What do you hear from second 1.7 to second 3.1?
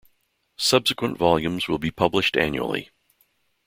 be published annually.